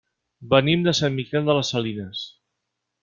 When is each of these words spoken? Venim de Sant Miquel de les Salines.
Venim 0.53 0.85
de 0.87 0.93
Sant 0.99 1.19
Miquel 1.19 1.45
de 1.51 1.57
les 1.59 1.73
Salines. 1.75 2.25